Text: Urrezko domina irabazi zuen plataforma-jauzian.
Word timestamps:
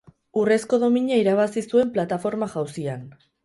Urrezko 0.43 0.79
domina 0.83 1.21
irabazi 1.25 1.65
zuen 1.67 1.95
plataforma-jauzian. 2.01 3.09